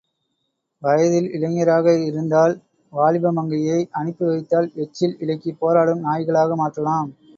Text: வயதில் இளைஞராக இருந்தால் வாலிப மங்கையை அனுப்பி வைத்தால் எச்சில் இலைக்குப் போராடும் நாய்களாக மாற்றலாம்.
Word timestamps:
வயதில் 0.81 1.27
இளைஞராக 1.31 1.93
இருந்தால் 2.05 2.55
வாலிப 2.93 3.31
மங்கையை 3.31 3.79
அனுப்பி 3.91 4.25
வைத்தால் 4.25 4.71
எச்சில் 4.77 5.15
இலைக்குப் 5.19 5.61
போராடும் 5.61 6.03
நாய்களாக 6.03 6.55
மாற்றலாம். 6.55 7.11